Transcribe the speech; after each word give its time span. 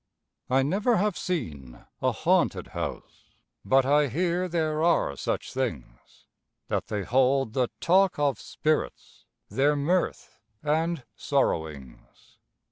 I 0.49 0.63
never 0.63 0.97
have 0.97 1.15
seen 1.15 1.85
a 2.01 2.11
haunted 2.11 2.69
house, 2.69 3.29
but 3.63 3.85
I 3.85 4.07
hear 4.07 4.47
there 4.47 4.81
are 4.81 5.15
such 5.15 5.53
things; 5.53 6.25
That 6.69 6.87
they 6.87 7.03
hold 7.03 7.53
the 7.53 7.69
talk 7.79 8.17
of 8.17 8.41
spirits, 8.41 9.25
their 9.47 9.75
mirth 9.75 10.39
and 10.63 11.03
sorrowings. 11.15 12.37